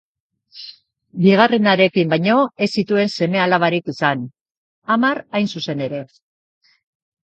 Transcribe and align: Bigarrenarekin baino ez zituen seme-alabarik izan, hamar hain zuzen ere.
Bigarrenarekin 1.25 2.09
baino 2.15 2.37
ez 2.67 2.69
zituen 2.83 3.13
seme-alabarik 3.17 3.93
izan, 3.95 4.25
hamar 4.95 5.23
hain 5.29 5.51
zuzen 5.57 5.85
ere. 5.91 6.05